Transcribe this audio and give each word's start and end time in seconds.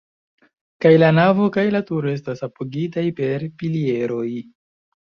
Kaj 0.85 0.93
la 1.03 1.09
navo 1.17 1.51
kaj 1.57 1.67
la 1.75 1.83
turo 1.91 2.11
estas 2.15 2.43
apogitaj 2.51 3.05
per 3.21 3.51
pilieroj. 3.63 4.29